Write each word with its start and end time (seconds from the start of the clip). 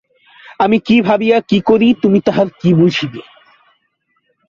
আমি 0.59 0.77
কী 0.79 0.95
ভাবিয়া 1.01 1.37
কী 1.41 1.59
করি 1.61 1.87
তুমি 2.01 2.19
তাহার 2.21 2.47
কী 2.61 2.69
বুঝিবে? 2.73 3.21